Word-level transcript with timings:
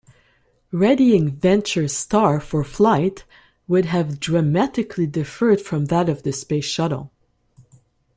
Readying 0.71 1.29
VentureStar 1.37 2.41
for 2.41 2.63
flight 2.63 3.23
would 3.67 3.85
have 3.85 4.19
dramatically 4.19 5.05
differed 5.05 5.61
from 5.61 5.85
that 5.85 6.09
of 6.09 6.23
the 6.23 6.33
Space 6.33 6.65
Shuttle. 6.65 7.11